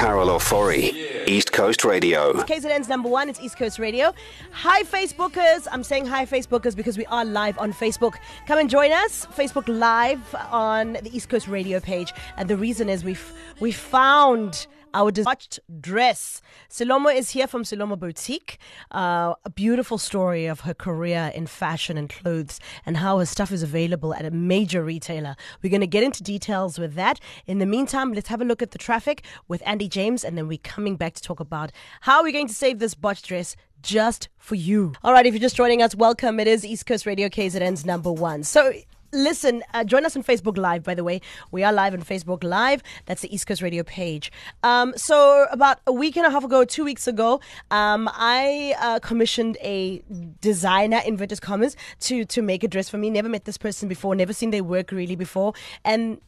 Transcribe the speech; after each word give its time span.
Carol 0.00 0.28
Ofori, 0.28 1.28
East 1.28 1.52
Coast 1.52 1.84
Radio. 1.84 2.32
KZN's 2.32 2.88
number 2.88 3.06
one, 3.06 3.28
it's 3.28 3.38
East 3.38 3.58
Coast 3.58 3.78
Radio. 3.78 4.14
Hi, 4.50 4.82
Facebookers. 4.82 5.68
I'm 5.70 5.84
saying 5.84 6.06
hi, 6.06 6.24
Facebookers, 6.24 6.74
because 6.74 6.96
we 6.96 7.04
are 7.04 7.22
live 7.22 7.58
on 7.58 7.74
Facebook. 7.74 8.14
Come 8.46 8.58
and 8.58 8.70
join 8.70 8.92
us, 8.92 9.26
Facebook 9.26 9.68
Live 9.68 10.34
on 10.50 10.94
the 10.94 11.14
East 11.14 11.28
Coast 11.28 11.48
Radio 11.48 11.80
page. 11.80 12.14
And 12.38 12.48
the 12.48 12.56
reason 12.56 12.88
is 12.88 13.04
we've 13.04 13.30
we 13.60 13.72
found 13.72 14.66
our 14.94 15.10
watched 15.24 15.60
dress. 15.80 16.40
Silomo 16.68 17.14
is 17.14 17.30
here 17.30 17.46
from 17.46 17.62
Silomo 17.62 17.98
Boutique. 17.98 18.58
Uh, 18.90 19.34
a 19.44 19.50
beautiful 19.50 19.98
story 19.98 20.46
of 20.46 20.60
her 20.60 20.74
career 20.74 21.30
in 21.34 21.46
fashion 21.46 21.96
and 21.96 22.08
clothes 22.08 22.60
and 22.84 22.96
how 22.98 23.18
her 23.18 23.26
stuff 23.26 23.52
is 23.52 23.62
available 23.62 24.14
at 24.14 24.24
a 24.24 24.30
major 24.30 24.82
retailer. 24.82 25.36
We're 25.62 25.70
going 25.70 25.80
to 25.80 25.86
get 25.86 26.02
into 26.02 26.22
details 26.22 26.78
with 26.78 26.94
that. 26.94 27.20
In 27.46 27.58
the 27.58 27.66
meantime, 27.66 28.12
let's 28.12 28.28
have 28.28 28.40
a 28.40 28.44
look 28.44 28.62
at 28.62 28.72
the 28.72 28.78
traffic 28.78 29.24
with 29.48 29.62
Andy 29.66 29.88
James 29.88 30.24
and 30.24 30.36
then 30.36 30.48
we're 30.48 30.58
coming 30.58 30.96
back 30.96 31.14
to 31.14 31.22
talk 31.22 31.40
about 31.40 31.72
how 32.02 32.22
we're 32.22 32.32
going 32.32 32.48
to 32.48 32.54
save 32.54 32.78
this 32.78 32.94
botched 32.94 33.26
dress 33.28 33.56
just 33.82 34.28
for 34.36 34.54
you. 34.54 34.92
All 35.02 35.12
right, 35.12 35.26
if 35.26 35.32
you're 35.34 35.40
just 35.40 35.56
joining 35.56 35.82
us, 35.82 35.94
welcome. 35.94 36.38
It 36.40 36.46
is 36.46 36.64
East 36.64 36.86
Coast 36.86 37.06
Radio 37.06 37.28
KZN's 37.28 37.84
number 37.84 38.12
one. 38.12 38.42
So 38.42 38.72
Listen, 39.12 39.64
uh, 39.74 39.82
join 39.82 40.06
us 40.06 40.14
on 40.14 40.22
Facebook 40.22 40.56
Live, 40.56 40.84
by 40.84 40.94
the 40.94 41.02
way. 41.02 41.20
We 41.50 41.64
are 41.64 41.72
live 41.72 41.94
on 41.94 42.02
Facebook 42.02 42.44
Live. 42.44 42.80
That's 43.06 43.22
the 43.22 43.34
East 43.34 43.46
Coast 43.48 43.60
Radio 43.60 43.82
page. 43.82 44.30
Um, 44.62 44.92
so, 44.96 45.46
about 45.50 45.80
a 45.88 45.92
week 45.92 46.16
and 46.16 46.24
a 46.24 46.30
half 46.30 46.44
ago, 46.44 46.64
two 46.64 46.84
weeks 46.84 47.08
ago, 47.08 47.40
um, 47.72 48.08
I 48.12 48.76
uh, 48.78 49.00
commissioned 49.00 49.58
a 49.62 50.00
designer, 50.40 51.00
inverted 51.04 51.40
commas, 51.40 51.76
to, 52.00 52.24
to 52.26 52.40
make 52.40 52.62
a 52.62 52.68
dress 52.68 52.88
for 52.88 52.98
me. 52.98 53.10
Never 53.10 53.28
met 53.28 53.46
this 53.46 53.58
person 53.58 53.88
before, 53.88 54.14
never 54.14 54.32
seen 54.32 54.50
their 54.50 54.62
work 54.62 54.92
really 54.92 55.16
before. 55.16 55.54
And 55.84 56.20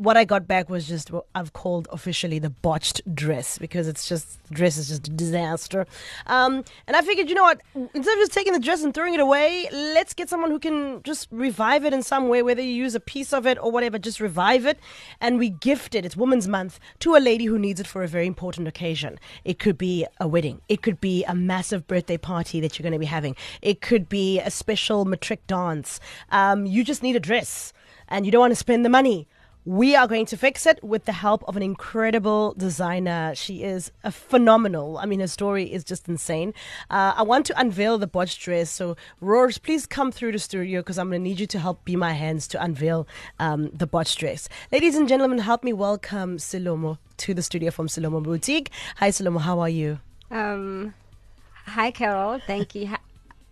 what 0.00 0.16
I 0.16 0.24
got 0.24 0.48
back 0.48 0.70
was 0.70 0.88
just 0.88 1.10
what 1.10 1.26
I've 1.34 1.52
called 1.52 1.86
officially 1.92 2.38
the 2.38 2.48
botched 2.48 3.02
dress 3.14 3.58
because 3.58 3.86
it's 3.86 4.08
just 4.08 4.42
dress 4.50 4.78
is 4.78 4.88
just 4.88 5.08
a 5.08 5.10
disaster. 5.10 5.86
Um, 6.26 6.64
and 6.86 6.96
I 6.96 7.02
figured, 7.02 7.28
you 7.28 7.34
know 7.34 7.42
what? 7.42 7.60
Instead 7.74 8.14
of 8.14 8.18
just 8.18 8.32
taking 8.32 8.54
the 8.54 8.60
dress 8.60 8.82
and 8.82 8.94
throwing 8.94 9.12
it 9.12 9.20
away, 9.20 9.68
let's 9.70 10.14
get 10.14 10.30
someone 10.30 10.50
who 10.50 10.58
can 10.58 11.02
just 11.02 11.28
revive 11.30 11.84
it 11.84 11.92
in 11.92 12.02
some 12.02 12.28
way, 12.28 12.42
whether 12.42 12.62
you 12.62 12.72
use 12.72 12.94
a 12.94 13.00
piece 13.00 13.34
of 13.34 13.46
it 13.46 13.58
or 13.60 13.70
whatever. 13.70 13.98
Just 13.98 14.20
revive 14.20 14.64
it, 14.64 14.78
and 15.20 15.38
we 15.38 15.50
gift 15.50 15.94
it. 15.94 16.06
It's 16.06 16.16
Women's 16.16 16.48
Month 16.48 16.80
to 17.00 17.14
a 17.14 17.18
lady 17.18 17.44
who 17.44 17.58
needs 17.58 17.78
it 17.78 17.86
for 17.86 18.02
a 18.02 18.08
very 18.08 18.26
important 18.26 18.68
occasion. 18.68 19.20
It 19.44 19.58
could 19.58 19.76
be 19.76 20.06
a 20.18 20.26
wedding. 20.26 20.62
It 20.70 20.80
could 20.80 20.98
be 20.98 21.24
a 21.24 21.34
massive 21.34 21.86
birthday 21.86 22.16
party 22.16 22.58
that 22.60 22.78
you're 22.78 22.84
going 22.84 22.94
to 22.94 22.98
be 22.98 23.04
having. 23.04 23.36
It 23.60 23.82
could 23.82 24.08
be 24.08 24.40
a 24.40 24.50
special 24.50 25.04
matric 25.04 25.46
dance. 25.46 26.00
Um, 26.30 26.64
you 26.64 26.84
just 26.84 27.02
need 27.02 27.16
a 27.16 27.20
dress, 27.20 27.74
and 28.08 28.24
you 28.24 28.32
don't 28.32 28.40
want 28.40 28.52
to 28.52 28.56
spend 28.56 28.82
the 28.82 28.88
money 28.88 29.28
we 29.64 29.94
are 29.94 30.08
going 30.08 30.24
to 30.26 30.36
fix 30.36 30.64
it 30.64 30.82
with 30.82 31.04
the 31.04 31.12
help 31.12 31.44
of 31.46 31.56
an 31.56 31.62
incredible 31.62 32.54
designer. 32.56 33.34
She 33.34 33.62
is 33.62 33.92
a 34.02 34.10
phenomenal. 34.10 34.96
I 34.98 35.06
mean, 35.06 35.20
her 35.20 35.26
story 35.26 35.70
is 35.70 35.84
just 35.84 36.08
insane. 36.08 36.54
Uh, 36.88 37.12
I 37.16 37.22
want 37.22 37.44
to 37.46 37.60
unveil 37.60 37.98
the 37.98 38.06
botched 38.06 38.40
dress. 38.40 38.70
So, 38.70 38.96
Roars, 39.20 39.58
please 39.58 39.86
come 39.86 40.12
through 40.12 40.32
the 40.32 40.38
studio 40.38 40.80
because 40.80 40.98
I'm 40.98 41.10
going 41.10 41.22
to 41.22 41.28
need 41.28 41.40
you 41.40 41.46
to 41.48 41.58
help 41.58 41.84
be 41.84 41.94
my 41.94 42.14
hands 42.14 42.48
to 42.48 42.62
unveil 42.62 43.06
um, 43.38 43.70
the 43.70 43.86
botched 43.86 44.18
dress. 44.18 44.48
Ladies 44.72 44.96
and 44.96 45.08
gentlemen, 45.08 45.38
help 45.38 45.62
me 45.62 45.72
welcome 45.72 46.38
Silomo 46.38 46.98
to 47.18 47.34
the 47.34 47.42
studio 47.42 47.70
from 47.70 47.86
Silomo 47.86 48.22
Boutique. 48.22 48.70
Hi, 48.96 49.10
Silomo. 49.10 49.40
How 49.40 49.60
are 49.60 49.68
you? 49.68 50.00
Um, 50.30 50.94
hi, 51.66 51.90
Carol. 51.90 52.40
Thank 52.46 52.74
you 52.74 52.96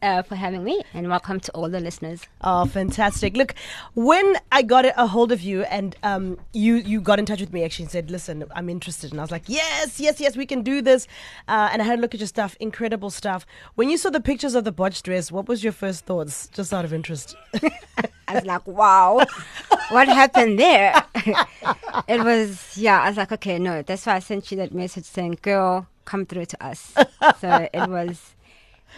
uh, 0.03 0.23
for 0.23 0.37
having 0.37 0.65
me, 0.65 0.83
and 0.95 1.09
welcome 1.09 1.41
to 1.41 1.53
all 1.53 1.69
the 1.69 1.81
listeners. 1.81 2.23
Oh, 2.43 2.67
fantastic! 2.67 3.37
Look, 3.37 3.55
when 3.95 4.37
I 4.53 4.63
got 4.63 4.85
a 4.85 5.07
hold 5.07 5.33
of 5.33 5.43
you, 5.43 5.63
and 5.65 5.97
um, 6.03 6.39
you 6.53 6.77
you 6.77 7.01
got 7.01 7.19
in 7.19 7.27
touch 7.27 7.41
with 7.41 7.53
me, 7.53 7.65
actually 7.65 7.85
and 7.85 7.93
said, 7.93 8.11
"Listen, 8.11 8.45
I'm 8.55 8.69
interested," 8.69 9.11
and 9.11 9.21
I 9.21 9.25
was 9.25 9.31
like, 9.31 9.45
"Yes, 9.47 9.99
yes, 10.01 10.21
yes, 10.21 10.37
we 10.37 10.47
can 10.47 10.63
do 10.63 10.83
this." 10.83 11.07
Uh, 11.49 11.69
and 11.73 11.83
I 11.83 11.85
had 11.85 11.99
a 11.99 12.03
look 12.03 12.15
at 12.15 12.21
your 12.21 12.27
stuff, 12.27 12.57
incredible 12.61 13.11
stuff. 13.11 13.47
When 13.75 13.91
you 13.91 13.97
saw 13.97 14.11
the 14.11 14.21
pictures 14.21 14.55
of 14.55 14.65
the 14.65 14.73
botched 14.73 15.05
dress, 15.05 15.33
what 15.33 15.49
was 15.49 15.65
your 15.65 15.73
first 15.73 16.05
thoughts, 16.05 16.49
just 16.49 16.73
out 16.73 16.85
of 16.85 16.93
interest? 16.93 17.35
I 18.29 18.35
was 18.35 18.45
like, 18.45 18.67
"Wow, 18.67 19.25
what 19.91 20.09
happened 20.09 20.59
there?" 20.59 20.95
it 22.09 22.23
was, 22.23 22.77
yeah. 22.77 23.01
I 23.03 23.09
was 23.09 23.17
like, 23.17 23.33
"Okay, 23.33 23.59
no." 23.59 23.83
That's 23.83 24.07
why 24.07 24.17
I 24.17 24.19
sent 24.21 24.51
you 24.51 24.57
that 24.59 24.73
message 24.73 25.05
saying, 25.05 25.39
"Girl, 25.43 25.87
come 26.05 26.27
through 26.27 26.47
to 26.47 26.65
us." 26.65 26.95
so 27.41 27.69
it 27.73 27.89
was 27.89 28.35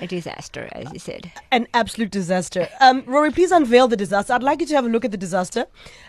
a 0.00 0.06
disaster, 0.06 0.68
as 0.72 0.92
you 0.92 0.98
said. 0.98 1.32
An 1.50 1.66
absolute 1.74 2.10
disaster. 2.10 2.68
Um, 2.80 3.02
Rory, 3.06 3.30
please 3.30 3.50
unveil 3.50 3.88
the 3.88 3.96
disaster. 3.96 4.32
I'd 4.32 4.42
like 4.42 4.60
you 4.60 4.66
to 4.66 4.74
have 4.74 4.84
a 4.86 4.88
look 4.88 5.04
at 5.04 5.10
the 5.10 5.16
disaster. 5.16 5.66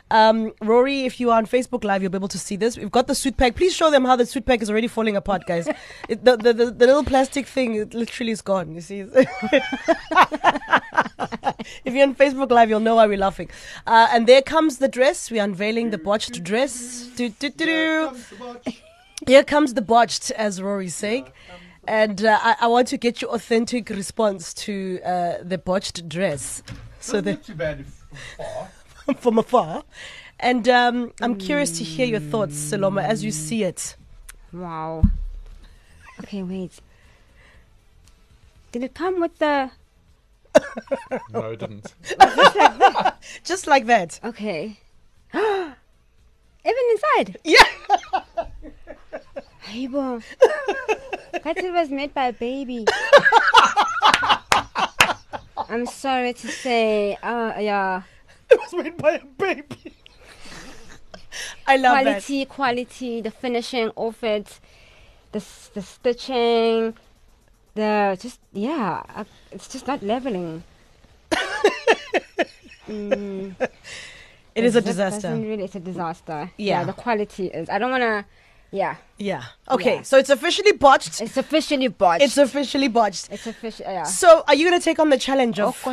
Um, 0.10 0.54
Rory, 0.62 1.06
if 1.06 1.20
you 1.20 1.32
are 1.32 1.38
on 1.38 1.46
Facebook 1.46 1.84
Live, 1.84 2.02
you'll 2.02 2.12
be 2.12 2.18
able 2.18 2.28
to 2.30 2.40
see 2.40 2.56
this. 2.56 2.78
We've 2.78 2.92
got 2.92 3.08
the 3.08 3.16
suit 3.16 3.38
pack. 3.38 3.56
Please 3.56 3.74
show 3.76 3.90
them 3.90 4.06
how 4.06 4.16
the 4.16 4.26
suit 4.26 4.46
pack 4.46 4.62
is 4.62 4.70
already 4.70 4.88
falling 4.88 5.16
apart, 5.16 5.46
guys. 5.46 5.68
it, 6.10 6.24
the, 6.24 6.38
the, 6.38 6.54
the, 6.54 6.66
the, 6.72 6.86
little 6.86 7.04
plastic 7.04 7.48
thing 7.48 7.76
it 7.76 7.94
literally 7.94 8.32
is 8.32 8.42
gone, 8.42 8.74
you 8.74 8.82
see. 8.82 9.00
if 11.86 11.94
you're 11.94 12.04
on 12.04 12.16
Facebook 12.16 12.52
Live, 12.52 12.70
you'll 12.70 12.80
know 12.80 12.96
why 12.96 13.08
we're 13.08 13.18
laughing. 13.18 13.50
Uh, 13.88 14.08
and 14.12 14.28
there 14.28 14.42
comes 14.42 14.78
the 14.78 14.88
dress. 14.88 15.32
We're 15.32 15.44
unveiling 15.44 15.90
the 15.92 15.98
botched 15.98 16.44
dress. 16.44 17.10
Do, 17.16 17.30
do, 17.30 17.50
do, 17.50 18.12
Here 19.28 19.44
comes 19.44 19.74
the 19.74 19.82
botched, 19.82 20.32
as 20.32 20.62
Rory's 20.62 20.96
saying. 20.96 21.32
And 21.88 22.24
uh, 22.24 22.40
I, 22.42 22.56
I, 22.62 22.68
want 22.68 22.88
to 22.90 22.98
get 22.98 23.22
your 23.22 23.32
authentic 23.32 23.90
response 23.90 24.54
to 24.54 25.00
uh, 25.04 25.34
the 25.42 25.58
botched 25.58 26.08
dress. 26.08 26.62
So 27.00 27.22
that 27.22 27.44
too 27.44 27.56
bad 27.56 27.86
from 27.86 28.18
afar. 28.40 29.16
from 29.18 29.38
afar. 29.40 29.84
And 30.40 30.68
um, 30.70 31.12
I'm 31.22 31.36
curious 31.36 31.78
to 31.80 31.84
hear 31.84 32.06
your 32.06 32.20
thoughts, 32.20 32.56
Saloma, 32.56 33.04
as 33.04 33.24
you 33.24 33.32
see 33.32 33.64
it. 33.64 33.96
Wow. 34.54 35.04
Okay, 36.20 36.44
wait. 36.44 36.80
Did 38.72 38.84
it 38.84 38.94
come 38.94 39.20
with 39.20 39.38
the? 39.40 39.72
no, 41.32 41.52
it 41.52 41.60
didn't. 41.60 41.94
just, 42.04 42.18
like 42.18 42.54
that. 42.54 43.18
just 43.44 43.68
like 43.68 43.86
that. 43.88 44.20
Okay. 44.24 44.78
Even 45.34 45.74
inside. 46.92 47.38
Yeah. 47.44 47.64
Hey, 49.62 49.88
but 51.44 51.58
it 51.58 51.72
was 51.72 51.90
made 51.90 52.14
by 52.14 52.28
a 52.28 52.34
baby. 52.34 52.86
I'm 55.70 55.86
sorry 55.86 56.34
to 56.34 56.48
say. 56.48 57.18
Uh, 57.24 57.54
yeah. 57.60 58.04
It 58.50 58.60
was 58.60 58.74
made 58.84 58.98
by 58.98 59.12
a 59.14 59.26
baby. 59.26 59.94
I 61.66 61.78
love 61.78 62.02
quality, 62.02 62.40
that. 62.40 62.50
quality, 62.50 63.22
the 63.22 63.32
finishing 63.32 63.92
of 63.96 64.22
it, 64.24 64.60
the 65.32 65.44
the 65.74 65.82
stitching, 65.82 66.96
the 67.76 68.18
just 68.20 68.40
yeah, 68.52 69.04
uh, 69.16 69.24
it's 69.52 69.68
just 69.68 69.88
not 69.88 70.04
leveling. 70.04 70.64
mm. 72.88 73.56
It 74.54 74.66
is 74.66 74.76
a 74.76 74.82
disaster. 74.82 75.34
Really, 75.34 75.64
it's 75.64 75.76
a 75.76 75.80
disaster. 75.80 76.52
Yeah. 76.58 76.80
yeah 76.80 76.84
the 76.84 76.92
quality 76.92 77.48
is. 77.48 77.70
I 77.70 77.80
don't 77.80 77.90
want 77.90 78.04
to 78.04 78.26
yeah. 78.72 78.96
Yeah. 79.18 79.44
Okay. 79.70 79.96
Yeah. 79.96 80.02
So 80.02 80.18
it's 80.18 80.30
officially 80.30 80.72
botched. 80.72 81.22
It's 81.22 81.38
officially 81.38 81.90
botched. 81.90 82.24
It's 82.24 82.38
officially 82.38 82.88
botched. 82.88 83.30
It's 83.32 83.46
official. 83.46 83.86
Yeah. 83.86 84.04
So 84.04 84.44
are 84.48 84.56
you 84.56 84.68
going 84.68 84.80
to 84.80 84.84
take 84.84 84.98
on 85.00 85.10
the 85.10 85.18
challenge 85.18 85.60
of? 85.60 85.78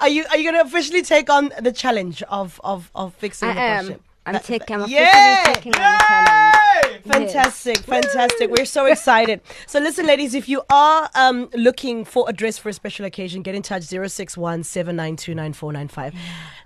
are 0.00 0.08
you 0.08 0.24
Are 0.30 0.36
you 0.36 0.52
going 0.52 0.54
to 0.54 0.62
officially 0.62 1.02
take 1.02 1.30
on 1.30 1.52
the 1.60 1.72
challenge 1.72 2.22
of 2.24 2.60
of 2.64 2.90
of 2.94 3.14
fixing 3.14 3.48
I 3.48 3.54
the 3.54 3.60
am. 3.60 4.00
I'm 4.26 4.38
taking. 4.40 4.82
I'm 4.82 4.88
yeah! 4.88 5.42
taking 5.46 5.74
on 5.74 5.80
the 5.80 6.04
challenge. 6.06 6.60
Fantastic, 7.04 7.76
yes. 7.76 7.86
fantastic. 7.86 8.50
We're 8.50 8.66
so 8.66 8.86
excited. 8.86 9.40
So 9.66 9.80
listen, 9.80 10.06
ladies, 10.06 10.34
if 10.34 10.48
you 10.48 10.62
are 10.70 11.08
um, 11.14 11.48
looking 11.54 12.04
for 12.04 12.28
a 12.28 12.32
dress 12.32 12.58
for 12.58 12.68
a 12.68 12.72
special 12.72 13.06
occasion, 13.06 13.42
get 13.42 13.54
in 13.54 13.62
touch 13.62 13.84
061 13.84 14.64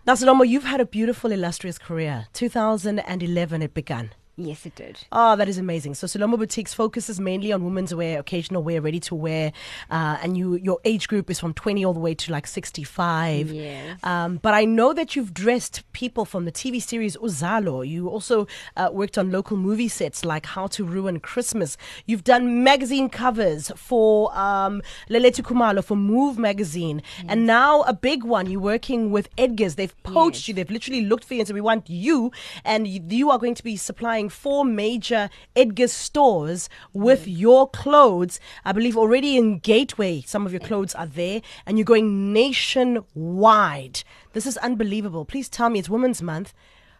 Now, 0.06 0.14
Salomo, 0.14 0.46
you've 0.46 0.64
had 0.64 0.80
a 0.80 0.86
beautiful, 0.86 1.32
illustrious 1.32 1.78
career. 1.78 2.26
2011 2.32 3.62
it 3.62 3.74
began. 3.74 4.10
Yes, 4.36 4.66
it 4.66 4.74
did. 4.74 4.98
Oh, 5.12 5.36
that 5.36 5.48
is 5.48 5.58
amazing. 5.58 5.94
So 5.94 6.08
Silomo 6.08 6.36
Boutiques 6.36 6.74
focuses 6.74 7.20
mainly 7.20 7.52
on 7.52 7.64
women's 7.64 7.94
wear, 7.94 8.18
occasional 8.18 8.64
wear, 8.64 8.80
ready 8.80 8.98
to 9.00 9.14
wear, 9.14 9.52
uh, 9.92 10.18
and 10.22 10.36
you 10.36 10.56
your 10.56 10.80
age 10.84 11.06
group 11.06 11.30
is 11.30 11.38
from 11.38 11.54
20 11.54 11.84
all 11.84 11.92
the 11.92 12.00
way 12.00 12.16
to 12.16 12.32
like 12.32 12.48
65. 12.48 13.52
Yes. 13.52 13.98
Um, 14.02 14.38
but 14.42 14.52
I 14.52 14.64
know 14.64 14.92
that 14.92 15.14
you've 15.14 15.32
dressed 15.32 15.84
people 15.92 16.24
from 16.24 16.46
the 16.46 16.52
TV 16.52 16.82
series 16.82 17.16
Uzalo. 17.18 17.86
You 17.86 18.08
also 18.08 18.48
uh, 18.76 18.90
worked 18.92 19.18
on 19.18 19.30
local 19.30 19.56
movie 19.56 19.86
sets 19.86 20.24
like 20.24 20.46
How 20.46 20.66
to 20.68 20.84
Ruin 20.84 21.20
Christmas. 21.20 21.76
You've 22.06 22.24
done 22.24 22.64
magazine 22.64 23.08
covers 23.10 23.70
for 23.76 24.36
um, 24.36 24.82
Leletu 25.08 25.42
Kumalo 25.42 25.84
for 25.84 25.96
Move 25.96 26.40
magazine, 26.40 27.02
yes. 27.18 27.26
and 27.28 27.46
now 27.46 27.82
a 27.82 27.92
big 27.92 28.24
one. 28.24 28.50
You're 28.50 28.60
working 28.60 29.12
with 29.12 29.28
Edgar's. 29.38 29.76
They've 29.76 30.02
poached 30.02 30.40
yes. 30.40 30.48
you. 30.48 30.54
They've 30.54 30.70
literally 30.70 31.02
looked 31.02 31.24
for 31.24 31.34
you 31.34 31.40
and 31.40 31.46
said, 31.46 31.54
"We 31.54 31.60
want 31.60 31.88
you," 31.88 32.32
and 32.64 32.88
you, 32.88 33.00
you 33.08 33.30
are 33.30 33.38
going 33.38 33.54
to 33.54 33.62
be 33.62 33.76
supplying 33.76 34.23
four 34.28 34.64
major 34.64 35.30
Edgar 35.54 35.88
stores 35.88 36.68
with 36.92 37.26
mm. 37.26 37.38
your 37.38 37.68
clothes. 37.68 38.40
I 38.64 38.72
believe 38.72 38.96
already 38.96 39.36
in 39.36 39.58
Gateway, 39.58 40.22
some 40.22 40.46
of 40.46 40.52
your 40.52 40.60
clothes 40.60 40.94
are 40.94 41.06
there, 41.06 41.42
and 41.66 41.78
you're 41.78 41.84
going 41.84 42.32
nationwide. 42.32 44.02
This 44.32 44.46
is 44.46 44.56
unbelievable. 44.58 45.24
Please 45.24 45.48
tell 45.48 45.70
me, 45.70 45.78
it's 45.78 45.88
Women's 45.88 46.22
Month. 46.22 46.52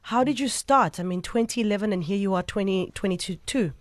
How 0.09 0.23
did 0.23 0.39
you 0.39 0.49
start? 0.49 1.01
I 1.01 1.03
mean, 1.03 1.23
2011, 1.23 1.93
and 1.93 2.05
here 2.05 2.19
you 2.19 2.35
are, 2.35 2.43
2022. 2.43 3.73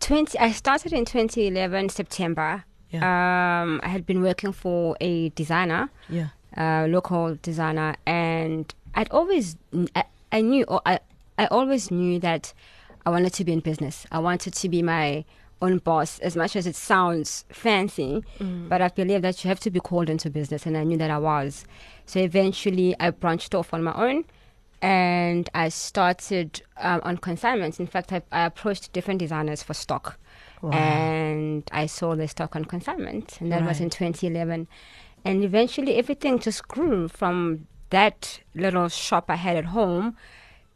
20 0.00 0.38
I 0.38 0.50
started 0.52 0.92
in 0.92 1.04
2011 1.04 1.90
September. 1.90 2.64
Um, 2.92 3.80
I 3.84 3.88
had 3.88 4.04
been 4.04 4.22
working 4.22 4.52
for 4.52 4.96
a 5.00 5.28
designer, 5.30 5.90
Yeah. 6.08 6.28
uh, 6.56 6.86
local 6.88 7.36
designer, 7.40 7.96
and 8.04 8.74
I'd 8.94 9.10
always 9.10 9.56
I, 9.94 10.04
I 10.32 10.40
knew 10.40 10.64
or 10.64 10.80
I 10.84 10.98
I 11.40 11.46
always 11.46 11.90
knew 11.90 12.18
that 12.20 12.52
I 13.06 13.10
wanted 13.10 13.32
to 13.32 13.44
be 13.44 13.52
in 13.52 13.60
business. 13.60 14.06
I 14.12 14.18
wanted 14.18 14.52
to 14.52 14.68
be 14.68 14.82
my 14.82 15.24
own 15.62 15.78
boss. 15.78 16.18
As 16.18 16.36
much 16.36 16.54
as 16.54 16.66
it 16.66 16.76
sounds 16.76 17.46
fancy, 17.48 18.22
but 18.68 18.82
I 18.82 18.88
believe 18.88 19.22
that 19.22 19.42
you 19.42 19.48
have 19.48 19.60
to 19.60 19.70
be 19.70 19.80
called 19.80 20.10
into 20.10 20.28
business, 20.28 20.66
and 20.66 20.76
I 20.76 20.84
knew 20.84 20.98
that 20.98 21.10
I 21.10 21.16
was. 21.16 21.64
So 22.04 22.20
eventually, 22.20 22.94
I 23.00 23.08
branched 23.10 23.54
off 23.54 23.72
on 23.72 23.82
my 23.82 23.94
own. 23.94 24.24
And 24.82 25.48
I 25.54 25.68
started 25.68 26.62
um, 26.78 27.00
on 27.04 27.18
consignments. 27.18 27.78
In 27.80 27.86
fact, 27.86 28.12
I, 28.12 28.22
I 28.32 28.46
approached 28.46 28.92
different 28.94 29.20
designers 29.20 29.62
for 29.62 29.74
stock 29.74 30.18
and 30.72 31.68
I 31.72 31.84
sold 31.86 32.18
the 32.18 32.28
stock 32.28 32.54
on 32.56 32.64
consignment, 32.64 33.38
and 33.40 33.50
that 33.52 33.64
was 33.64 33.80
in 33.80 33.90
2011. 33.90 34.68
And 35.24 35.44
eventually, 35.44 35.96
everything 35.96 36.38
just 36.38 36.66
grew 36.68 37.08
from 37.08 37.66
that 37.90 38.40
little 38.54 38.88
shop 38.88 39.26
I 39.28 39.36
had 39.36 39.56
at 39.56 39.66
home 39.66 40.16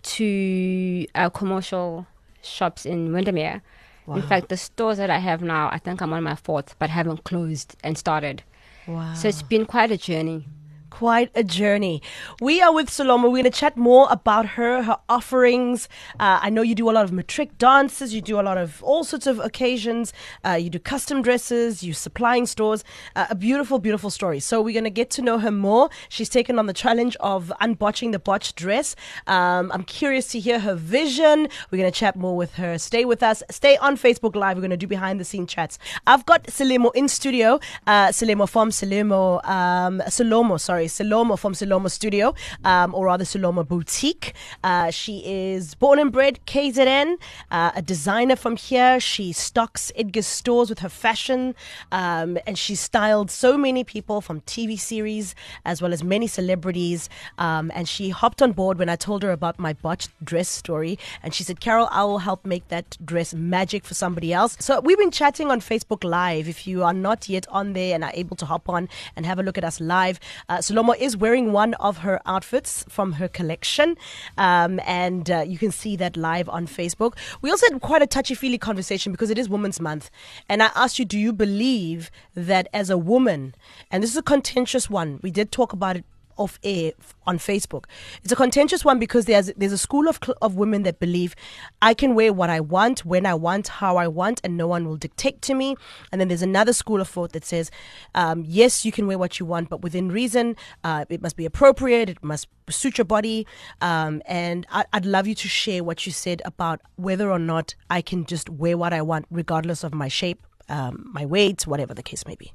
to 0.04 1.06
uh, 1.14 1.30
commercial 1.30 2.06
shops 2.42 2.86
in 2.86 3.12
Windermere. 3.12 3.62
In 4.06 4.20
fact, 4.20 4.50
the 4.50 4.56
stores 4.58 4.98
that 4.98 5.08
I 5.08 5.16
have 5.16 5.40
now, 5.40 5.70
I 5.72 5.78
think 5.78 6.02
I'm 6.02 6.12
on 6.12 6.22
my 6.22 6.34
fourth, 6.34 6.76
but 6.78 6.90
haven't 6.90 7.24
closed 7.24 7.74
and 7.82 7.96
started. 7.96 8.42
Wow. 8.86 9.14
So 9.14 9.28
it's 9.28 9.42
been 9.42 9.64
quite 9.64 9.90
a 9.90 9.96
journey. 9.96 10.44
Quite 10.94 11.32
a 11.34 11.42
journey. 11.42 12.02
We 12.40 12.62
are 12.62 12.72
with 12.72 12.88
Saloma. 12.88 13.24
We're 13.24 13.30
going 13.30 13.44
to 13.44 13.50
chat 13.50 13.76
more 13.76 14.06
about 14.12 14.50
her, 14.50 14.84
her 14.84 14.96
offerings. 15.08 15.88
Uh, 16.20 16.38
I 16.40 16.50
know 16.50 16.62
you 16.62 16.76
do 16.76 16.88
a 16.88 16.92
lot 16.92 17.04
of 17.04 17.10
matric 17.10 17.58
dances. 17.58 18.14
You 18.14 18.20
do 18.20 18.38
a 18.38 18.42
lot 18.42 18.58
of 18.58 18.80
all 18.80 19.02
sorts 19.02 19.26
of 19.26 19.40
occasions. 19.40 20.12
Uh, 20.44 20.52
you 20.52 20.70
do 20.70 20.78
custom 20.78 21.20
dresses. 21.20 21.82
You 21.82 21.94
supplying 21.94 22.46
stores. 22.46 22.84
Uh, 23.16 23.26
a 23.28 23.34
beautiful, 23.34 23.80
beautiful 23.80 24.08
story. 24.08 24.38
So 24.38 24.62
we're 24.62 24.72
going 24.72 24.84
to 24.84 24.90
get 24.90 25.10
to 25.10 25.22
know 25.22 25.40
her 25.40 25.50
more. 25.50 25.90
She's 26.08 26.28
taken 26.28 26.60
on 26.60 26.66
the 26.66 26.72
challenge 26.72 27.16
of 27.18 27.52
unbotching 27.60 28.12
the 28.12 28.20
botched 28.20 28.54
dress. 28.54 28.94
Um, 29.26 29.72
I'm 29.72 29.82
curious 29.82 30.28
to 30.28 30.38
hear 30.38 30.60
her 30.60 30.76
vision. 30.76 31.48
We're 31.72 31.78
going 31.78 31.92
to 31.92 31.98
chat 31.98 32.14
more 32.14 32.36
with 32.36 32.54
her. 32.54 32.78
Stay 32.78 33.04
with 33.04 33.20
us. 33.20 33.42
Stay 33.50 33.76
on 33.78 33.96
Facebook 33.96 34.36
Live. 34.36 34.56
We're 34.56 34.60
going 34.60 34.70
to 34.70 34.76
do 34.76 34.86
behind 34.86 35.18
the 35.18 35.24
scene 35.24 35.48
chats. 35.48 35.76
I've 36.06 36.24
got 36.24 36.44
Selemo 36.44 36.94
in 36.94 37.08
studio. 37.08 37.58
Uh, 37.84 38.10
Selemo 38.10 38.48
from 38.48 38.70
Selemo, 38.70 39.44
um, 39.44 40.00
Salomo, 40.06 40.60
sorry, 40.60 40.83
Salomo 40.86 41.38
from 41.38 41.52
Salomo 41.54 41.90
Studio, 41.90 42.34
um, 42.64 42.94
or 42.94 43.06
rather 43.06 43.24
Salomo 43.24 43.66
Boutique. 43.66 44.34
Uh, 44.62 44.90
she 44.90 45.22
is 45.24 45.74
born 45.74 45.98
and 45.98 46.12
bred 46.12 46.40
KZN, 46.46 47.16
uh, 47.50 47.72
a 47.74 47.82
designer 47.82 48.36
from 48.36 48.56
here. 48.56 49.00
She 49.00 49.32
stocks 49.32 49.92
Edgar's 49.96 50.26
stores 50.26 50.68
with 50.68 50.80
her 50.80 50.88
fashion, 50.88 51.54
um, 51.92 52.38
and 52.46 52.58
she's 52.58 52.80
styled 52.80 53.30
so 53.30 53.56
many 53.56 53.84
people 53.84 54.20
from 54.20 54.40
TV 54.42 54.78
series 54.78 55.34
as 55.64 55.80
well 55.82 55.92
as 55.92 56.02
many 56.02 56.26
celebrities. 56.26 57.08
Um, 57.38 57.70
and 57.74 57.88
she 57.88 58.10
hopped 58.10 58.42
on 58.42 58.52
board 58.52 58.78
when 58.78 58.88
I 58.88 58.96
told 58.96 59.22
her 59.22 59.30
about 59.30 59.58
my 59.58 59.72
botched 59.72 60.10
dress 60.24 60.48
story, 60.48 60.98
and 61.22 61.34
she 61.34 61.42
said, 61.44 61.60
"Carol, 61.60 61.88
I 61.90 62.04
will 62.04 62.18
help 62.18 62.44
make 62.44 62.68
that 62.68 62.96
dress 63.04 63.34
magic 63.34 63.84
for 63.84 63.94
somebody 63.94 64.32
else." 64.32 64.56
So 64.60 64.80
we've 64.80 64.98
been 64.98 65.10
chatting 65.10 65.50
on 65.50 65.60
Facebook 65.60 66.04
Live. 66.04 66.48
If 66.48 66.66
you 66.66 66.84
are 66.84 66.92
not 66.92 67.28
yet 67.28 67.46
on 67.48 67.72
there 67.72 67.94
and 67.94 68.04
are 68.04 68.12
able 68.14 68.36
to 68.36 68.46
hop 68.46 68.68
on 68.68 68.88
and 69.16 69.26
have 69.26 69.38
a 69.38 69.42
look 69.42 69.58
at 69.58 69.64
us 69.64 69.80
live, 69.80 70.20
uh, 70.48 70.60
Salomo 70.74 70.96
is 70.98 71.16
wearing 71.16 71.52
one 71.52 71.74
of 71.74 71.98
her 71.98 72.20
outfits 72.26 72.84
from 72.88 73.12
her 73.12 73.28
collection, 73.28 73.96
um, 74.36 74.80
and 74.84 75.30
uh, 75.30 75.44
you 75.46 75.56
can 75.56 75.70
see 75.70 75.94
that 75.94 76.16
live 76.16 76.48
on 76.48 76.66
Facebook. 76.66 77.16
We 77.42 77.50
also 77.50 77.66
had 77.70 77.80
quite 77.80 78.02
a 78.02 78.08
touchy 78.08 78.34
feely 78.34 78.58
conversation 78.58 79.12
because 79.12 79.30
it 79.30 79.38
is 79.38 79.48
Women's 79.48 79.80
Month, 79.80 80.10
and 80.48 80.64
I 80.64 80.70
asked 80.74 80.98
you, 80.98 81.04
do 81.04 81.16
you 81.16 81.32
believe 81.32 82.10
that 82.34 82.66
as 82.74 82.90
a 82.90 82.98
woman, 82.98 83.54
and 83.92 84.02
this 84.02 84.10
is 84.10 84.16
a 84.16 84.22
contentious 84.22 84.90
one, 84.90 85.20
we 85.22 85.30
did 85.30 85.52
talk 85.52 85.72
about 85.72 85.96
it 85.96 86.04
off 86.36 86.58
air 86.62 86.92
on 87.26 87.38
Facebook. 87.38 87.84
It's 88.22 88.32
a 88.32 88.36
contentious 88.36 88.84
one 88.84 88.98
because 88.98 89.26
there's 89.26 89.52
there's 89.56 89.72
a 89.72 89.78
school 89.78 90.08
of 90.08 90.18
of 90.42 90.56
women 90.56 90.82
that 90.82 91.00
believe 91.00 91.34
I 91.82 91.94
can 91.94 92.14
wear 92.14 92.32
what 92.32 92.50
I 92.50 92.60
want, 92.60 93.04
when 93.04 93.26
I 93.26 93.34
want, 93.34 93.68
how 93.68 93.96
I 93.96 94.08
want, 94.08 94.40
and 94.44 94.56
no 94.56 94.66
one 94.66 94.86
will 94.86 94.96
dictate 94.96 95.42
to 95.42 95.54
me. 95.54 95.76
And 96.10 96.20
then 96.20 96.28
there's 96.28 96.42
another 96.42 96.72
school 96.72 97.00
of 97.00 97.08
thought 97.08 97.32
that 97.32 97.44
says, 97.44 97.70
um, 98.14 98.44
yes, 98.46 98.84
you 98.84 98.92
can 98.92 99.06
wear 99.06 99.18
what 99.18 99.38
you 99.38 99.46
want, 99.46 99.68
but 99.68 99.82
within 99.82 100.10
reason. 100.10 100.56
Uh, 100.82 101.04
it 101.08 101.22
must 101.22 101.36
be 101.36 101.46
appropriate. 101.46 102.08
It 102.08 102.22
must 102.22 102.48
suit 102.68 102.98
your 102.98 103.04
body. 103.04 103.46
Um, 103.80 104.22
and 104.26 104.66
I- 104.70 104.84
I'd 104.92 105.06
love 105.06 105.26
you 105.26 105.34
to 105.34 105.48
share 105.48 105.82
what 105.84 106.06
you 106.06 106.12
said 106.12 106.42
about 106.44 106.80
whether 106.96 107.30
or 107.30 107.38
not 107.38 107.74
I 107.90 108.02
can 108.02 108.24
just 108.24 108.48
wear 108.50 108.76
what 108.76 108.92
I 108.92 109.02
want, 109.02 109.26
regardless 109.30 109.84
of 109.84 109.94
my 109.94 110.08
shape, 110.08 110.42
um, 110.68 111.10
my 111.12 111.24
weight, 111.26 111.66
whatever 111.66 111.94
the 111.94 112.02
case 112.02 112.26
may 112.26 112.34
be. 112.34 112.52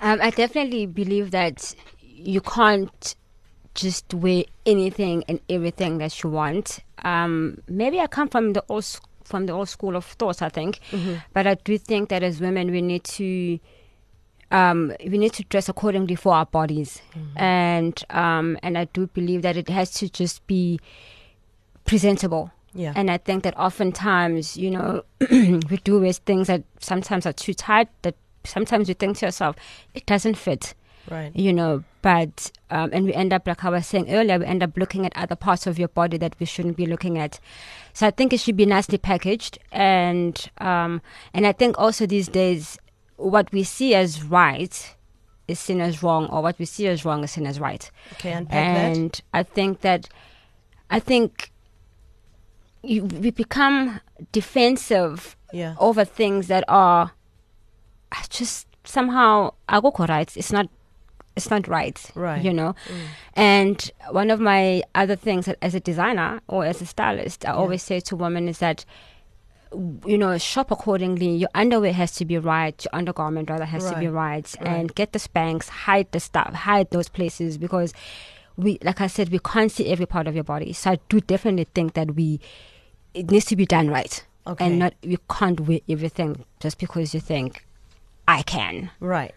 Um, 0.00 0.18
I 0.22 0.30
definitely 0.30 0.86
believe 0.86 1.30
that 1.32 1.74
you 2.22 2.40
can't 2.40 3.14
just 3.74 4.12
wear 4.14 4.44
anything 4.66 5.24
and 5.28 5.40
everything 5.48 5.98
that 5.98 6.22
you 6.22 6.30
want. 6.30 6.80
Um, 7.04 7.62
maybe 7.68 8.00
I 8.00 8.06
come 8.06 8.28
from 8.28 8.52
the 8.52 8.64
old 8.68 8.86
from 9.24 9.46
the 9.46 9.52
old 9.52 9.68
school 9.68 9.94
of 9.94 10.04
thought, 10.04 10.42
I 10.42 10.48
think, 10.48 10.80
but 11.32 11.46
I 11.46 11.54
do 11.54 11.78
think 11.78 12.08
that 12.08 12.22
as 12.22 12.40
women 12.40 12.70
we 12.72 12.82
need 12.82 13.04
to 13.04 13.60
um, 14.50 14.92
we 15.06 15.16
need 15.18 15.32
to 15.34 15.44
dress 15.44 15.68
accordingly 15.68 16.16
for 16.16 16.34
our 16.34 16.46
bodies, 16.46 17.00
and 17.36 18.02
um, 18.10 18.58
and 18.62 18.76
I 18.76 18.84
do 18.86 19.06
believe 19.06 19.42
that 19.42 19.56
it 19.56 19.68
has 19.68 19.92
to 19.94 20.08
just 20.08 20.46
be 20.46 20.80
presentable. 21.84 22.50
Yeah. 22.72 22.92
And 22.94 23.10
I 23.10 23.18
think 23.18 23.42
that 23.42 23.58
oftentimes, 23.58 24.56
you 24.56 24.70
know, 24.70 25.02
we 25.30 25.80
do 25.82 26.00
wear 26.00 26.12
things 26.12 26.46
that 26.46 26.62
sometimes 26.78 27.26
are 27.26 27.32
too 27.32 27.54
tight. 27.54 27.88
That 28.02 28.14
sometimes 28.44 28.88
you 28.88 28.94
think 28.94 29.18
to 29.18 29.26
yourself, 29.26 29.56
it 29.94 30.06
doesn't 30.06 30.34
fit 30.34 30.74
Right. 31.10 31.34
you 31.34 31.52
know 31.52 31.82
but 32.02 32.52
um, 32.70 32.90
and 32.92 33.04
we 33.04 33.12
end 33.12 33.32
up 33.32 33.46
like 33.46 33.64
i 33.64 33.68
was 33.68 33.86
saying 33.86 34.08
earlier 34.10 34.38
we 34.38 34.46
end 34.46 34.62
up 34.62 34.76
looking 34.76 35.04
at 35.04 35.12
other 35.16 35.34
parts 35.36 35.66
of 35.66 35.78
your 35.78 35.88
body 35.88 36.16
that 36.18 36.36
we 36.38 36.46
shouldn't 36.46 36.76
be 36.76 36.86
looking 36.86 37.18
at 37.18 37.40
so 37.92 38.06
i 38.06 38.10
think 38.10 38.32
it 38.32 38.38
should 38.40 38.56
be 38.56 38.64
nicely 38.66 38.96
packaged 38.98 39.58
and 39.72 40.50
um, 40.58 41.02
and 41.34 41.46
i 41.46 41.52
think 41.52 41.78
also 41.78 42.06
these 42.06 42.28
days 42.28 42.78
what 43.16 43.50
we 43.52 43.62
see 43.64 43.94
as 43.94 44.22
right 44.22 44.94
is 45.48 45.58
seen 45.58 45.80
as 45.80 46.02
wrong 46.02 46.26
or 46.28 46.42
what 46.42 46.58
we 46.60 46.64
see 46.64 46.86
as 46.86 47.04
wrong 47.04 47.24
is 47.24 47.32
seen 47.32 47.46
as 47.46 47.58
right 47.58 47.90
Okay, 48.12 48.32
unpack 48.32 48.74
that. 48.74 48.96
and 48.96 49.20
i 49.34 49.42
think 49.42 49.80
that 49.80 50.08
i 50.90 51.00
think 51.00 51.50
you, 52.82 53.04
we 53.04 53.30
become 53.30 54.00
defensive 54.32 55.36
Yeah. 55.52 55.74
over 55.78 56.04
things 56.04 56.46
that 56.46 56.62
are 56.68 57.12
just 58.28 58.66
somehow 58.84 59.52
agoko 59.68 60.08
rights 60.08 60.36
it's 60.36 60.52
not 60.52 60.68
it's 61.40 61.50
not 61.50 61.66
right 61.68 61.98
Right. 62.14 62.42
you 62.44 62.52
know? 62.52 62.74
Mm. 62.88 63.06
And 63.34 63.90
one 64.10 64.30
of 64.30 64.40
my 64.40 64.82
other 64.94 65.16
things 65.16 65.48
as 65.60 65.74
a 65.74 65.80
designer 65.80 66.40
or 66.48 66.64
as 66.64 66.80
a 66.82 66.86
stylist 66.86 67.46
i 67.48 67.52
always 67.52 67.82
say 67.82 68.00
to 68.08 68.16
women 68.16 68.48
is 68.48 68.58
that 68.58 68.84
you 70.04 70.18
know 70.18 70.36
shop 70.38 70.70
accordingly. 70.70 71.30
Your 71.36 71.48
underwear 71.54 71.92
has 71.92 72.12
to 72.16 72.24
be 72.24 72.38
right. 72.38 72.76
Your 72.84 72.90
undergarment 72.92 73.50
rather 73.50 73.64
has 73.64 73.88
to 73.90 73.98
be 73.98 74.08
right. 74.08 74.48
and 74.60 74.94
get 74.94 75.12
the 75.12 75.18
Spanx 75.18 75.68
hide 75.68 76.10
the 76.12 76.20
stuff 76.20 76.52
hide 76.52 76.90
those 76.90 77.08
places 77.08 77.56
because 77.58 77.92
we 78.56 78.78
like 78.82 79.00
i 79.00 79.06
said 79.06 79.28
we 79.30 79.38
can't 79.38 79.70
see 79.70 79.86
every 79.88 80.06
part 80.06 80.26
of 80.26 80.34
your 80.34 80.44
body. 80.44 80.72
So 80.72 80.90
i 80.92 80.98
do 81.08 81.20
definitely 81.20 81.68
think 81.74 81.94
that 81.94 82.14
we 82.16 82.40
it 83.14 83.30
needs 83.30 83.44
to 83.46 83.56
be 83.56 83.66
done 83.66 83.88
right. 83.90 84.24
Okay. 84.46 84.66
and 84.66 84.78
not 84.78 84.94
you 85.02 85.18
can't 85.30 85.60
wear 85.60 85.80
everything 85.88 86.44
just 86.58 86.78
because 86.78 87.14
you 87.14 87.20
think 87.20 87.64
i 88.26 88.42
can. 88.42 88.90
Right. 88.98 89.34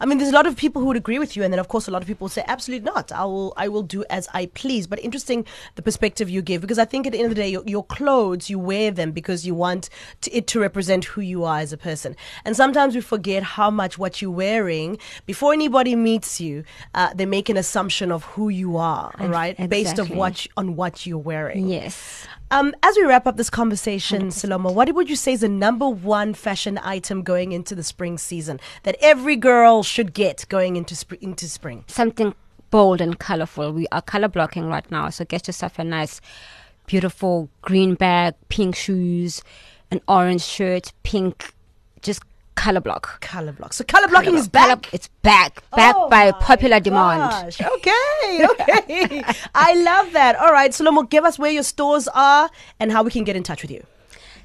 I 0.00 0.06
mean, 0.06 0.18
there's 0.18 0.30
a 0.30 0.34
lot 0.34 0.46
of 0.46 0.56
people 0.56 0.80
who 0.80 0.88
would 0.88 0.96
agree 0.96 1.18
with 1.18 1.36
you, 1.36 1.42
and 1.42 1.52
then 1.52 1.58
of 1.58 1.68
course 1.68 1.88
a 1.88 1.90
lot 1.90 2.02
of 2.02 2.08
people 2.08 2.28
say, 2.28 2.44
absolutely 2.46 2.84
not. 2.84 3.12
I 3.12 3.24
will, 3.24 3.52
I 3.56 3.68
will 3.68 3.82
do 3.82 4.04
as 4.10 4.28
I 4.32 4.46
please. 4.46 4.86
But 4.86 4.98
interesting 5.00 5.46
the 5.74 5.82
perspective 5.82 6.28
you 6.28 6.42
give, 6.42 6.60
because 6.60 6.78
I 6.78 6.84
think 6.84 7.06
at 7.06 7.12
the 7.12 7.18
end 7.18 7.26
of 7.26 7.34
the 7.34 7.42
day, 7.42 7.48
your, 7.48 7.62
your 7.66 7.84
clothes 7.84 8.50
you 8.50 8.58
wear 8.58 8.90
them 8.90 9.12
because 9.12 9.46
you 9.46 9.54
want 9.54 9.90
to, 10.22 10.30
it 10.32 10.46
to 10.48 10.60
represent 10.60 11.04
who 11.04 11.20
you 11.20 11.44
are 11.44 11.58
as 11.58 11.72
a 11.72 11.76
person. 11.76 12.16
And 12.44 12.56
sometimes 12.56 12.94
we 12.94 13.00
forget 13.00 13.42
how 13.42 13.70
much 13.70 13.98
what 13.98 14.20
you're 14.20 14.30
wearing 14.30 14.98
before 15.26 15.52
anybody 15.52 15.96
meets 15.96 16.40
you, 16.40 16.64
uh, 16.94 17.12
they 17.14 17.26
make 17.26 17.48
an 17.48 17.56
assumption 17.56 18.12
of 18.12 18.24
who 18.24 18.48
you 18.48 18.76
are, 18.76 19.14
right, 19.18 19.56
based 19.68 19.98
of 19.98 20.06
exactly. 20.06 20.16
what 20.16 20.46
on 20.56 20.76
what 20.76 21.06
you're 21.06 21.18
wearing. 21.18 21.68
yes 21.68 22.26
Um, 22.52 22.74
as 22.82 22.96
we 22.96 23.04
wrap 23.04 23.28
up 23.28 23.36
this 23.36 23.48
conversation, 23.48 24.30
Saloma, 24.30 24.74
what 24.74 24.92
would 24.92 25.08
you 25.08 25.14
say 25.14 25.34
is 25.34 25.42
the 25.42 25.48
number 25.48 25.88
one 25.88 26.34
fashion 26.34 26.80
item 26.82 27.22
going 27.22 27.52
into 27.52 27.76
the 27.76 27.84
spring 27.84 28.18
season 28.18 28.58
that 28.82 28.96
every 29.00 29.36
girl 29.36 29.84
should 29.84 30.12
get 30.14 30.44
going 30.48 30.74
into 30.74 30.96
spring? 30.96 31.20
Into 31.22 31.48
spring? 31.48 31.84
something 31.86 32.34
bold 32.70 33.00
and 33.00 33.20
colorful. 33.20 33.72
We 33.72 33.86
are 33.92 34.02
color 34.02 34.26
blocking 34.26 34.66
right 34.66 34.88
now, 34.90 35.10
so 35.10 35.24
get 35.24 35.46
yourself 35.46 35.78
a 35.78 35.84
nice, 35.84 36.20
beautiful 36.86 37.48
green 37.62 37.94
bag, 37.94 38.34
pink 38.48 38.74
shoes, 38.74 39.44
an 39.92 40.00
orange 40.08 40.42
shirt, 40.42 40.92
pink, 41.04 41.54
just 42.02 42.22
Color 42.64 42.80
Block. 42.80 43.20
Color 43.20 43.52
block. 43.52 43.72
So 43.72 43.84
color 43.84 44.08
blocking 44.08 44.34
is 44.34 44.48
Color- 44.48 44.76
back. 44.76 44.92
it's 44.92 45.08
back. 45.22 45.62
Back 45.74 45.94
Oh 45.96 46.08
by 46.10 46.30
popular 46.32 46.78
demand. 46.80 47.54
Okay, 47.78 48.46
okay. 48.52 49.22
I 49.54 49.70
love 49.82 50.12
that. 50.12 50.36
All 50.36 50.52
right, 50.52 50.70
Solomo, 50.70 51.08
give 51.08 51.24
us 51.24 51.38
where 51.38 51.50
your 51.50 51.62
stores 51.62 52.06
are 52.14 52.50
and 52.78 52.92
how 52.92 53.02
we 53.02 53.10
can 53.10 53.24
get 53.24 53.34
in 53.36 53.42
touch 53.42 53.62
with 53.62 53.70
you. 53.70 53.82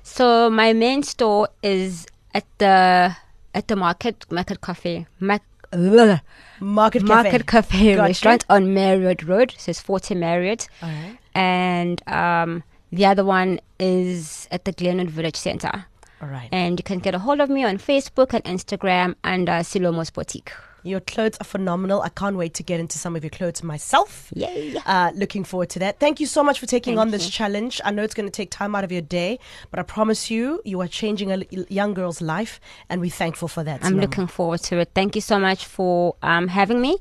So 0.03 0.50
my 0.50 0.72
main 0.74 1.03
store 1.03 1.50
is 1.62 2.05
at 2.34 2.45
the 2.60 3.15
at 3.53 3.67
the 3.67 3.75
market 3.75 4.25
market 4.31 4.62
cafe. 4.62 5.07
Mac, 5.19 5.41
ugh, 5.74 6.19
Market 6.62 7.01
Cafe. 7.01 7.13
market 7.24 7.48
cafe 7.48 7.95
restaurant 7.98 8.45
on 8.50 8.74
Marriott 8.74 9.24
Road. 9.24 9.53
So 9.57 9.72
it's 9.72 9.81
40 9.81 10.15
Marriott. 10.15 10.69
Right. 10.81 11.17
And 11.34 12.01
um, 12.07 12.63
the 12.93 13.05
other 13.05 13.25
one 13.25 13.60
is 13.77 14.48
at 14.51 14.63
the 14.63 14.72
Glenwood 14.72 15.10
Village 15.10 15.36
Center. 15.36 15.86
All 16.25 16.32
right. 16.32 16.50
And 16.51 16.79
you 16.79 16.84
can 16.84 16.98
get 16.98 17.13
a 17.13 17.20
hold 17.20 17.39
of 17.39 17.50
me 17.51 17.63
on 17.63 17.77
Facebook 17.77 18.34
and 18.34 18.44
Instagram 18.46 19.13
under 19.24 19.51
Silomo's 19.63 20.10
Boutique. 20.10 20.51
Your 20.82 21.00
clothes 21.00 21.38
are 21.39 21.44
phenomenal. 21.44 22.01
I 22.01 22.10
can't 22.10 22.36
wait 22.36 22.55
to 22.55 22.63
get 22.63 22.79
into 22.79 22.98
some 22.98 23.15
of 23.15 23.24
your 23.24 23.29
clothes 23.29 23.62
myself. 23.62 24.32
Yay. 24.36 24.75
Uh, 24.88 25.12
looking 25.13 25.44
forward 25.44 25.70
to 25.72 25.79
that. 25.79 26.00
Thank 26.00 26.20
you 26.20 26.25
so 26.25 26.44
much 26.44 26.60
for 26.60 26.65
taking 26.65 26.96
Thank 26.96 27.01
on 27.08 27.12
this 27.12 27.25
you. 27.25 27.32
challenge. 27.32 27.79
I 27.86 27.91
know 27.91 28.01
it's 28.01 28.15
going 28.15 28.25
to 28.27 28.32
take 28.32 28.50
time 28.50 28.74
out 28.75 28.84
of 28.84 28.91
your 28.91 29.01
day, 29.01 29.38
but 29.70 29.79
I 29.79 29.84
promise 29.84 30.32
you, 30.32 30.62
you 30.65 30.82
are 30.82 30.88
changing 30.88 31.32
a 31.32 31.44
young 31.70 31.94
girl's 31.94 32.22
life, 32.22 32.60
and 32.89 33.01
we're 33.01 33.12
thankful 33.12 33.48
for 33.48 33.63
that. 33.63 33.84
I'm 33.86 34.00
looking 34.00 34.25
forward 34.25 34.62
to 34.62 34.79
it. 34.79 34.89
Thank 34.96 35.13
you 35.13 35.22
so 35.22 35.38
much 35.38 35.65
for 35.65 36.15
um, 36.24 36.48
having 36.48 36.82
me. 36.82 36.98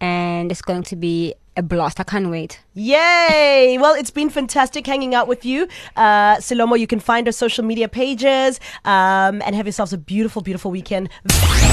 And 0.00 0.50
it's 0.50 0.62
going 0.62 0.84
to 0.84 0.96
be 0.96 1.34
a 1.56 1.62
blast. 1.62 2.00
I 2.00 2.04
can't 2.04 2.30
wait. 2.30 2.60
Yay! 2.74 3.78
Well, 3.80 3.94
it's 3.94 4.10
been 4.10 4.30
fantastic 4.30 4.86
hanging 4.86 5.14
out 5.14 5.28
with 5.28 5.44
you. 5.44 5.68
Uh, 5.96 6.36
Silomo, 6.36 6.78
you 6.78 6.86
can 6.86 7.00
find 7.00 7.26
our 7.28 7.32
social 7.32 7.64
media 7.64 7.88
pages 7.88 8.60
um, 8.84 9.42
and 9.42 9.54
have 9.54 9.66
yourselves 9.66 9.92
a 9.92 9.98
beautiful, 9.98 10.42
beautiful 10.42 10.70
weekend. 10.70 11.08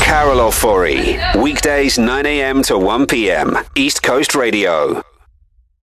Carol 0.02 0.38
Ofori. 0.38 1.42
Weekdays 1.42 1.98
9 1.98 2.26
a.m. 2.26 2.62
to 2.64 2.78
1 2.78 3.08
p.m. 3.08 3.58
East 3.76 4.04
Coast 4.04 4.36
Radio. 4.36 5.04